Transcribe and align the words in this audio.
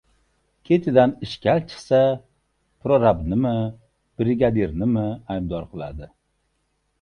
Ketidan 0.69 1.11
ishkal 1.25 1.59
chiqsa, 1.73 1.99
prorabnimi, 2.85 3.53
brigadimimi 4.23 5.05
aybdor 5.37 5.71
qiladi. 5.77 6.11